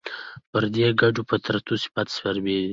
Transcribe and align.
پر 0.49 0.63
دې 0.75 0.87
ګډو 0.99 1.21
فطري 1.29 1.59
صفتونو 1.83 2.13
سربېره 2.17 2.69